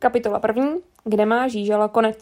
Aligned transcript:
Kapitola 0.00 0.38
první. 0.38 0.70
Kde 1.04 1.26
má 1.26 1.48
žížala 1.48 1.88
konec? 1.88 2.18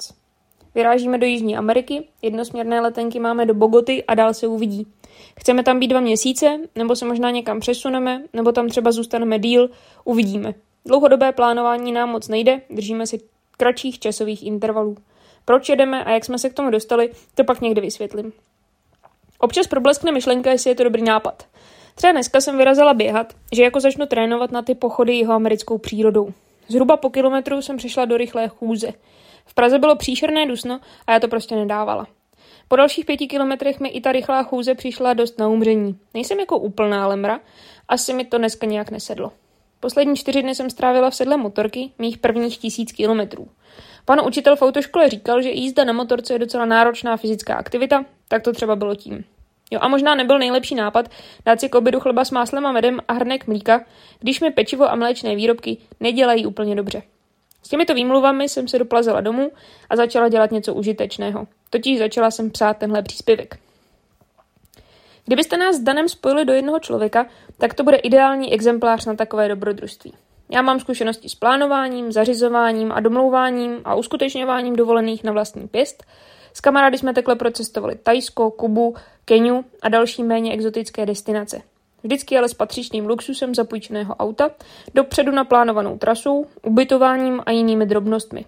Vyrážíme 0.74 1.18
do 1.18 1.26
Jižní 1.26 1.56
Ameriky, 1.56 2.08
jednosměrné 2.22 2.80
letenky 2.80 3.20
máme 3.20 3.46
do 3.46 3.54
Bogoty 3.54 4.04
a 4.04 4.14
dál 4.14 4.34
se 4.34 4.46
uvidí. 4.46 4.86
Chceme 5.40 5.62
tam 5.62 5.78
být 5.80 5.88
dva 5.88 6.00
měsíce, 6.00 6.58
nebo 6.74 6.96
se 6.96 7.04
možná 7.04 7.30
někam 7.30 7.60
přesuneme, 7.60 8.22
nebo 8.32 8.52
tam 8.52 8.68
třeba 8.68 8.92
zůstaneme 8.92 9.38
díl, 9.38 9.70
uvidíme. 10.04 10.54
Dlouhodobé 10.84 11.32
plánování 11.32 11.92
nám 11.92 12.08
moc 12.08 12.28
nejde, 12.28 12.60
držíme 12.70 13.06
si 13.06 13.20
kratších 13.56 13.98
časových 13.98 14.46
intervalů. 14.46 14.96
Proč 15.44 15.68
jedeme 15.68 16.04
a 16.04 16.10
jak 16.10 16.24
jsme 16.24 16.38
se 16.38 16.50
k 16.50 16.54
tomu 16.54 16.70
dostali, 16.70 17.10
to 17.34 17.44
pak 17.44 17.60
někdy 17.60 17.80
vysvětlím. 17.80 18.32
Občas 19.38 19.66
probleskne 19.66 20.12
myšlenka, 20.12 20.50
jestli 20.50 20.70
je 20.70 20.74
to 20.74 20.84
dobrý 20.84 21.02
nápad. 21.02 21.46
Třeba 21.94 22.12
dneska 22.12 22.40
jsem 22.40 22.58
vyrazila 22.58 22.94
běhat, 22.94 23.32
že 23.52 23.62
jako 23.62 23.80
začnu 23.80 24.06
trénovat 24.06 24.52
na 24.52 24.62
ty 24.62 24.74
pochody 24.74 25.16
jeho 25.16 25.34
americkou 25.34 25.78
přírodou. 25.78 26.32
Zhruba 26.68 26.96
po 26.96 27.10
kilometru 27.10 27.62
jsem 27.62 27.76
přišla 27.76 28.04
do 28.04 28.16
rychlé 28.16 28.48
chůze. 28.48 28.92
V 29.44 29.54
Praze 29.54 29.78
bylo 29.78 29.96
příšerné 29.96 30.46
dusno 30.46 30.80
a 31.06 31.12
já 31.12 31.20
to 31.20 31.28
prostě 31.28 31.56
nedávala. 31.56 32.06
Po 32.68 32.76
dalších 32.76 33.04
pěti 33.04 33.26
kilometrech 33.26 33.80
mi 33.80 33.88
i 33.88 34.00
ta 34.00 34.12
rychlá 34.12 34.42
chůze 34.42 34.74
přišla 34.74 35.14
dost 35.14 35.38
na 35.38 35.48
umření. 35.48 35.98
Nejsem 36.14 36.40
jako 36.40 36.58
úplná 36.58 37.06
lemra, 37.06 37.40
asi 37.88 38.12
mi 38.12 38.24
to 38.24 38.38
dneska 38.38 38.66
nějak 38.66 38.90
nesedlo. 38.90 39.32
Poslední 39.80 40.16
čtyři 40.16 40.42
dny 40.42 40.54
jsem 40.54 40.70
strávila 40.70 41.10
v 41.10 41.14
sedle 41.14 41.36
motorky, 41.36 41.90
mých 41.98 42.18
prvních 42.18 42.58
tisíc 42.58 42.92
kilometrů. 42.92 43.48
Pan 44.04 44.26
učitel 44.26 44.56
v 44.56 44.62
autoškole 44.62 45.08
říkal, 45.08 45.42
že 45.42 45.50
jízda 45.50 45.84
na 45.84 45.92
motorce 45.92 46.34
je 46.34 46.38
docela 46.38 46.64
náročná 46.64 47.16
fyzická 47.16 47.54
aktivita, 47.54 48.04
tak 48.28 48.42
to 48.42 48.52
třeba 48.52 48.76
bylo 48.76 48.94
tím. 48.94 49.24
Jo 49.70 49.78
a 49.82 49.88
možná 49.88 50.14
nebyl 50.14 50.38
nejlepší 50.38 50.74
nápad 50.74 51.08
dát 51.44 51.60
si 51.60 51.68
k 51.68 51.74
obědu 51.74 52.00
chleba 52.00 52.24
s 52.24 52.30
máslem 52.30 52.66
a 52.66 52.72
medem 52.72 53.00
a 53.08 53.12
hrnek 53.12 53.46
mlíka, 53.46 53.84
když 54.20 54.40
mi 54.40 54.50
pečivo 54.50 54.90
a 54.90 54.94
mléčné 54.94 55.36
výrobky 55.36 55.76
nedělají 56.00 56.46
úplně 56.46 56.74
dobře. 56.74 57.02
S 57.62 57.68
těmito 57.68 57.94
výmluvami 57.94 58.48
jsem 58.48 58.68
se 58.68 58.78
doplazila 58.78 59.20
domů 59.20 59.50
a 59.90 59.96
začala 59.96 60.28
dělat 60.28 60.50
něco 60.50 60.74
užitečného. 60.74 61.46
Totiž 61.70 61.98
začala 61.98 62.30
jsem 62.30 62.50
psát 62.50 62.78
tenhle 62.78 63.02
příspěvek. 63.02 63.58
Kdybyste 65.24 65.56
nás 65.56 65.76
s 65.76 65.80
Danem 65.80 66.08
spojili 66.08 66.44
do 66.44 66.52
jednoho 66.52 66.78
člověka, 66.78 67.26
tak 67.58 67.74
to 67.74 67.84
bude 67.84 67.96
ideální 67.96 68.52
exemplář 68.52 69.06
na 69.06 69.14
takové 69.14 69.48
dobrodružství. 69.48 70.12
Já 70.50 70.62
mám 70.62 70.80
zkušenosti 70.80 71.28
s 71.28 71.34
plánováním, 71.34 72.12
zařizováním 72.12 72.92
a 72.92 73.00
domlouváním 73.00 73.80
a 73.84 73.94
uskutečňováním 73.94 74.76
dovolených 74.76 75.24
na 75.24 75.32
vlastní 75.32 75.68
pěst. 75.68 76.04
S 76.56 76.60
kamarády 76.60 76.98
jsme 76.98 77.14
takhle 77.14 77.36
procestovali 77.36 77.94
Tajsko, 78.02 78.50
Kubu, 78.50 78.94
Keniu 79.24 79.64
a 79.82 79.88
další 79.88 80.22
méně 80.22 80.52
exotické 80.52 81.06
destinace. 81.06 81.62
Vždycky 82.02 82.38
ale 82.38 82.48
s 82.48 82.54
patřičným 82.54 83.06
luxusem 83.06 83.54
zapůjčeného 83.54 84.14
auta, 84.14 84.50
dopředu 84.94 85.32
naplánovanou 85.32 85.98
trasou, 85.98 86.46
ubytováním 86.62 87.42
a 87.46 87.50
jinými 87.50 87.86
drobnostmi. 87.86 88.44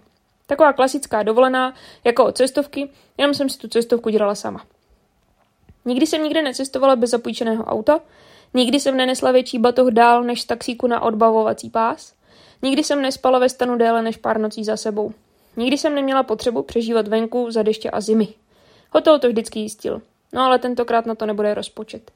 Taková 0.47 0.73
klasická 0.73 1.23
dovolená, 1.23 1.75
jako 2.05 2.25
od 2.25 2.37
cestovky, 2.37 2.91
jenom 3.19 3.35
jsem 3.35 3.49
si 3.49 3.59
tu 3.59 3.69
cestovku 3.69 4.11
dělala 4.11 4.35
sama. 4.35 4.65
Nikdy 5.85 6.07
jsem 6.07 6.23
nikde 6.23 6.43
necestovala 6.43 6.97
bez 6.97 7.11
zapůjčeného 7.11 7.65
auta, 7.65 8.01
nikdy 8.55 8.81
jsem 8.81 8.97
nenesla 8.97 9.33
větší 9.33 9.59
batoh 9.59 9.89
dál 9.89 10.25
než 10.25 10.43
z 10.43 10.47
taxíku 10.47 10.87
na 10.87 11.01
odbavovací 11.01 11.71
pás, 11.71 12.15
nikdy 12.63 12.85
jsem 12.85 13.03
nespala 13.03 13.39
ve 13.39 13.49
stanu 13.49 13.77
déle 13.77 14.03
než 14.03 14.17
pár 14.17 14.41
nocí 14.41 14.65
za 14.65 14.77
sebou. 14.77 15.13
Nikdy 15.59 15.79
jsem 15.79 15.95
neměla 15.95 16.23
potřebu 16.23 16.63
přežívat 16.63 17.09
venku 17.09 17.51
za 17.51 17.63
deště 17.63 17.91
a 17.91 18.01
zimy. 18.01 18.29
Hotel 18.91 19.19
to 19.19 19.29
vždycky 19.29 19.61
jistil. 19.61 20.03
No 20.33 20.43
ale 20.43 20.59
tentokrát 20.59 21.07
na 21.07 21.15
to 21.15 21.27
nebude 21.27 21.55
rozpočet. 21.55 22.11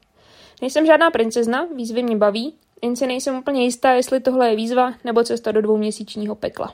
Nejsem 0.61 0.85
žádná 0.85 1.11
princezna, 1.11 1.67
výzvy 1.75 2.03
mě 2.03 2.17
baví, 2.17 2.53
jen 2.81 2.95
si 2.95 3.07
nejsem 3.07 3.35
úplně 3.35 3.63
jistá, 3.63 3.91
jestli 3.91 4.19
tohle 4.19 4.49
je 4.49 4.55
výzva 4.55 4.93
nebo 5.03 5.23
cesta 5.23 5.51
do 5.51 5.61
dvouměsíčního 5.61 6.35
pekla. 6.35 6.73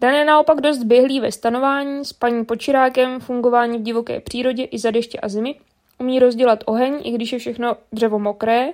Dan 0.00 0.14
je 0.14 0.24
naopak 0.24 0.60
dost 0.60 0.82
běhlý 0.82 1.20
ve 1.20 1.32
stanování, 1.32 2.04
spaní 2.04 2.44
pod 2.44 2.56
čirákem, 2.56 3.20
fungování 3.20 3.78
v 3.78 3.82
divoké 3.82 4.20
přírodě 4.20 4.64
i 4.64 4.78
za 4.78 4.90
deště 4.90 5.18
a 5.20 5.28
zimy, 5.28 5.54
umí 5.98 6.18
rozdělat 6.18 6.64
oheň, 6.66 7.00
i 7.04 7.10
když 7.10 7.32
je 7.32 7.38
všechno 7.38 7.76
dřevo 7.92 8.18
mokré, 8.18 8.68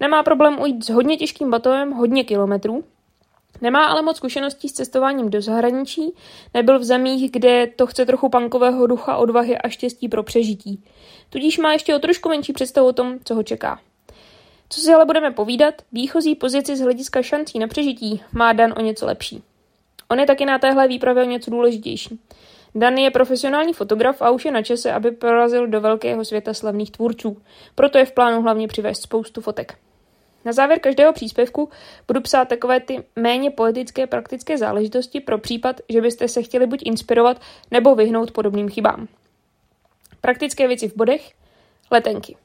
nemá 0.00 0.22
problém 0.22 0.60
ujít 0.60 0.84
s 0.84 0.90
hodně 0.90 1.16
těžkým 1.16 1.50
batohem 1.50 1.90
hodně 1.90 2.24
kilometrů, 2.24 2.84
Nemá 3.60 3.86
ale 3.86 4.02
moc 4.02 4.16
zkušeností 4.16 4.68
s 4.68 4.72
cestováním 4.72 5.30
do 5.30 5.42
zahraničí, 5.42 6.14
nebyl 6.54 6.78
v 6.78 6.84
zemích, 6.84 7.30
kde 7.30 7.66
to 7.66 7.86
chce 7.86 8.06
trochu 8.06 8.28
pankového 8.28 8.86
ducha, 8.86 9.16
odvahy 9.16 9.58
a 9.58 9.68
štěstí 9.68 10.08
pro 10.08 10.22
přežití. 10.22 10.84
Tudíž 11.30 11.58
má 11.58 11.72
ještě 11.72 11.94
o 11.94 11.98
trošku 11.98 12.28
menší 12.28 12.52
představu 12.52 12.86
o 12.86 12.92
tom, 12.92 13.18
co 13.24 13.34
ho 13.34 13.42
čeká. 13.42 13.80
Co 14.68 14.80
si 14.80 14.92
ale 14.92 15.04
budeme 15.04 15.30
povídat, 15.30 15.74
výchozí 15.92 16.34
pozici 16.34 16.76
z 16.76 16.80
hlediska 16.80 17.22
šancí 17.22 17.58
na 17.58 17.66
přežití 17.66 18.22
má 18.32 18.52
Dan 18.52 18.74
o 18.76 18.80
něco 18.80 19.06
lepší. 19.06 19.42
On 20.08 20.20
je 20.20 20.26
taky 20.26 20.46
na 20.46 20.58
téhle 20.58 20.88
výpravě 20.88 21.22
o 21.22 21.26
něco 21.26 21.50
důležitější. 21.50 22.20
Dan 22.74 22.94
je 22.94 23.10
profesionální 23.10 23.72
fotograf 23.72 24.22
a 24.22 24.30
už 24.30 24.44
je 24.44 24.50
na 24.50 24.62
čase, 24.62 24.92
aby 24.92 25.10
prorazil 25.10 25.66
do 25.66 25.80
velkého 25.80 26.24
světa 26.24 26.54
slavných 26.54 26.90
tvůrců. 26.90 27.42
Proto 27.74 27.98
je 27.98 28.04
v 28.04 28.12
plánu 28.12 28.42
hlavně 28.42 28.68
přivést 28.68 29.02
spoustu 29.02 29.40
fotek. 29.40 29.78
Na 30.46 30.52
závěr 30.52 30.80
každého 30.80 31.12
příspěvku 31.12 31.68
budu 32.06 32.20
psát 32.20 32.48
takové 32.48 32.80
ty 32.80 33.04
méně 33.16 33.50
poetické 33.50 34.06
praktické 34.06 34.58
záležitosti 34.58 35.20
pro 35.20 35.38
případ, 35.38 35.80
že 35.88 36.00
byste 36.00 36.28
se 36.28 36.42
chtěli 36.42 36.66
buď 36.66 36.82
inspirovat 36.84 37.40
nebo 37.70 37.94
vyhnout 37.94 38.30
podobným 38.30 38.68
chybám. 38.68 39.08
Praktické 40.20 40.68
věci 40.68 40.88
v 40.88 40.96
bodech. 40.96 41.32
Letenky. 41.90 42.36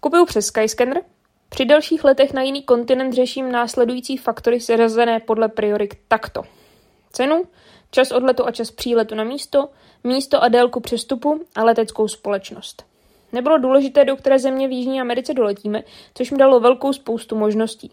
Kupuju 0.00 0.24
přes 0.24 0.46
Skyscanner. 0.46 1.02
Při 1.48 1.64
dalších 1.64 2.04
letech 2.04 2.32
na 2.32 2.42
jiný 2.42 2.62
kontinent 2.62 3.14
řeším 3.14 3.52
následující 3.52 4.16
faktory 4.16 4.60
seřazené 4.60 5.20
podle 5.20 5.48
priorit 5.48 5.94
takto. 6.08 6.42
Cenu, 7.12 7.44
čas 7.90 8.10
odletu 8.10 8.46
a 8.46 8.50
čas 8.50 8.70
příletu 8.70 9.14
na 9.14 9.24
místo, 9.24 9.68
místo 10.04 10.42
a 10.42 10.48
délku 10.48 10.80
přestupu 10.80 11.40
a 11.54 11.64
leteckou 11.64 12.08
společnost. 12.08 12.95
Nebylo 13.32 13.58
důležité, 13.58 14.04
do 14.04 14.16
které 14.16 14.38
země 14.38 14.68
v 14.68 14.72
Jižní 14.72 15.00
Americe 15.00 15.34
doletíme, 15.34 15.82
což 16.14 16.30
mi 16.30 16.38
dalo 16.38 16.60
velkou 16.60 16.92
spoustu 16.92 17.36
možností. 17.36 17.90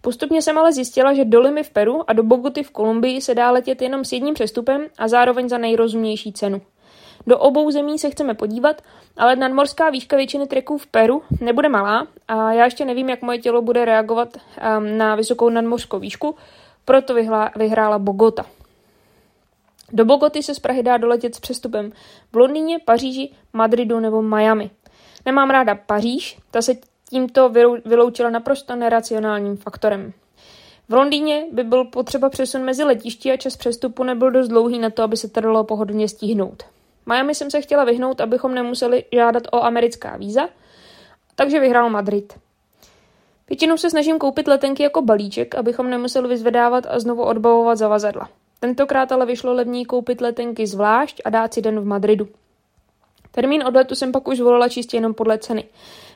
Postupně 0.00 0.42
jsem 0.42 0.58
ale 0.58 0.72
zjistila, 0.72 1.14
že 1.14 1.24
do 1.24 1.40
Limy 1.40 1.62
v 1.62 1.70
Peru 1.70 2.10
a 2.10 2.12
do 2.12 2.22
Bogoty 2.22 2.62
v 2.62 2.70
Kolumbii 2.70 3.20
se 3.20 3.34
dá 3.34 3.50
letět 3.50 3.82
jenom 3.82 4.04
s 4.04 4.12
jedním 4.12 4.34
přestupem 4.34 4.86
a 4.98 5.08
zároveň 5.08 5.48
za 5.48 5.58
nejrozumnější 5.58 6.32
cenu. 6.32 6.60
Do 7.26 7.38
obou 7.38 7.70
zemí 7.70 7.98
se 7.98 8.10
chceme 8.10 8.34
podívat, 8.34 8.82
ale 9.16 9.36
nadmorská 9.36 9.90
výška 9.90 10.16
většiny 10.16 10.46
treků 10.46 10.78
v 10.78 10.86
Peru 10.86 11.22
nebude 11.40 11.68
malá 11.68 12.06
a 12.28 12.52
já 12.52 12.64
ještě 12.64 12.84
nevím, 12.84 13.08
jak 13.08 13.22
moje 13.22 13.38
tělo 13.38 13.62
bude 13.62 13.84
reagovat 13.84 14.28
um, 14.36 14.98
na 14.98 15.14
vysokou 15.14 15.48
nadmořskou 15.48 15.98
výšku, 15.98 16.34
proto 16.84 17.14
vyhrála 17.56 17.98
Bogota. 17.98 18.46
Do 19.92 20.04
Bogoty 20.04 20.42
se 20.42 20.54
z 20.54 20.58
Prahy 20.58 20.82
dá 20.82 20.96
doletět 20.96 21.34
s 21.34 21.40
přestupem 21.40 21.92
v 22.32 22.36
Londýně, 22.36 22.78
Paříži, 22.78 23.30
Madridu 23.52 24.00
nebo 24.00 24.22
Miami. 24.22 24.70
Nemám 25.26 25.50
ráda 25.50 25.74
Paříž, 25.74 26.38
ta 26.50 26.62
se 26.62 26.74
tímto 27.10 27.48
vyloučila 27.84 28.30
naprosto 28.30 28.76
neracionálním 28.76 29.56
faktorem. 29.56 30.12
V 30.88 30.94
Londýně 30.94 31.46
by 31.52 31.64
byl 31.64 31.84
potřeba 31.84 32.28
přesun 32.28 32.62
mezi 32.62 32.84
letišti 32.84 33.32
a 33.32 33.36
čas 33.36 33.56
přestupu 33.56 34.04
nebyl 34.04 34.30
dost 34.30 34.48
dlouhý 34.48 34.78
na 34.78 34.90
to, 34.90 35.02
aby 35.02 35.16
se 35.16 35.28
to 35.28 35.40
dalo 35.40 35.64
pohodlně 35.64 36.08
stihnout. 36.08 36.62
Miami 37.06 37.34
jsem 37.34 37.50
se 37.50 37.60
chtěla 37.60 37.84
vyhnout, 37.84 38.20
abychom 38.20 38.54
nemuseli 38.54 39.04
žádat 39.12 39.42
o 39.52 39.62
americká 39.62 40.16
víza, 40.16 40.48
takže 41.34 41.60
vyhrál 41.60 41.90
Madrid. 41.90 42.32
Většinou 43.48 43.76
se 43.76 43.90
snažím 43.90 44.18
koupit 44.18 44.48
letenky 44.48 44.82
jako 44.82 45.02
balíček, 45.02 45.54
abychom 45.54 45.90
nemuseli 45.90 46.28
vyzvedávat 46.28 46.86
a 46.88 46.98
znovu 46.98 47.22
odbavovat 47.22 47.78
zavazadla. 47.78 48.28
Tentokrát 48.62 49.12
ale 49.12 49.26
vyšlo 49.26 49.52
levněji 49.52 49.84
koupit 49.84 50.20
letenky 50.20 50.66
zvlášť 50.66 51.22
a 51.24 51.30
dát 51.30 51.54
si 51.54 51.62
den 51.62 51.80
v 51.80 51.84
Madridu. 51.84 52.28
Termín 53.30 53.66
odletu 53.66 53.94
jsem 53.94 54.12
pak 54.12 54.28
už 54.28 54.40
volila 54.40 54.68
čistě 54.68 54.96
jenom 54.96 55.14
podle 55.14 55.38
ceny. 55.38 55.64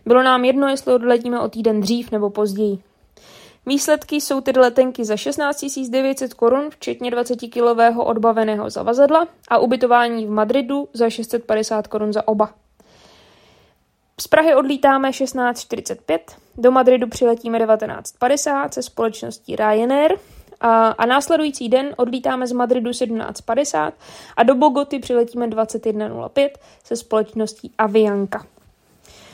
Bylo 0.07 0.23
nám 0.23 0.45
jedno, 0.45 0.69
jestli 0.69 0.95
odletíme 0.95 1.41
o 1.41 1.49
týden 1.49 1.81
dřív 1.81 2.11
nebo 2.11 2.31
později. 2.31 2.79
Výsledky 3.67 4.17
jsou 4.17 4.41
tedy 4.41 4.61
letenky 4.61 5.05
za 5.05 5.17
16 5.17 5.65
900 5.91 6.35
korun, 6.35 6.71
včetně 6.71 7.11
20-kilového 7.11 8.05
odbaveného 8.05 8.71
zavazadla 8.71 9.29
a 9.49 9.59
ubytování 9.59 10.27
v 10.27 10.31
Madridu 10.31 10.89
za 10.93 11.11
650 11.11 11.87
korun 11.87 12.13
za 12.13 12.29
oba. 12.29 12.55
Z 14.21 14.29
Prahy 14.29 14.55
odlítáme 14.55 15.11
16.45, 15.11 16.19
do 16.57 16.71
Madridu 16.71 17.09
přiletíme 17.09 17.59
19.50 17.59 18.69
se 18.69 18.83
společností 18.83 19.57
Ryanair 19.57 20.19
a, 20.61 21.07
následující 21.07 21.69
den 21.69 21.95
odlítáme 21.97 22.47
z 22.47 22.53
Madridu 22.53 22.91
17.50 22.91 23.93
a 24.37 24.43
do 24.43 24.55
Bogoty 24.55 24.99
přiletíme 24.99 25.47
21.05 25.47 26.51
se 26.85 26.97
společností 26.97 27.73
Avianka. 27.79 28.47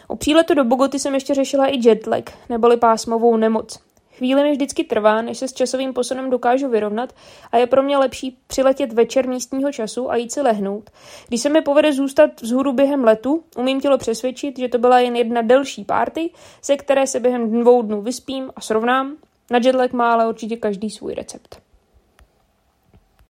O 0.07 0.17
příletu 0.17 0.55
do 0.55 0.65
Bogoty 0.65 0.99
jsem 0.99 1.15
ještě 1.15 1.35
řešila 1.35 1.67
i 1.67 1.89
jetlag, 1.89 2.31
neboli 2.49 2.77
pásmovou 2.77 3.37
nemoc. 3.37 3.79
Chvíli 4.17 4.43
mi 4.43 4.53
vždycky 4.53 4.85
trvá, 4.85 5.23
než 5.23 5.39
se 5.39 5.49
s 5.49 5.53
časovým 5.53 5.93
posunem 5.93 6.31
dokážu 6.31 6.69
vyrovnat 6.69 7.15
a 7.53 7.57
je 7.57 7.67
pro 7.67 7.83
mě 7.83 7.97
lepší 7.97 8.39
přiletět 8.47 8.93
večer 8.93 9.29
místního 9.29 9.73
času 9.73 10.11
a 10.11 10.17
jít 10.17 10.33
si 10.33 10.41
lehnout. 10.41 10.91
Když 11.29 11.41
se 11.41 11.49
mi 11.49 11.61
povede 11.61 11.93
zůstat 11.93 12.43
vzhůru 12.43 12.73
během 12.73 13.05
letu, 13.05 13.45
umím 13.57 13.81
tělo 13.81 13.99
přesvědčit, 13.99 14.59
že 14.59 14.69
to 14.69 14.79
byla 14.79 14.99
jen 14.99 15.17
jedna 15.17 15.43
delší 15.43 15.85
párty, 15.85 16.31
ze 16.65 16.77
které 16.77 17.07
se 17.07 17.21
během 17.21 17.61
dvou 17.61 17.83
dnů 17.83 18.03
vyspím 18.03 18.51
a 18.57 18.61
srovnám. 18.61 19.17
Na 19.53 19.59
jetlag 19.65 19.93
má 19.93 20.13
ale 20.13 20.29
určitě 20.29 20.57
každý 20.57 20.91
svůj 20.91 21.15
recept. 21.15 21.63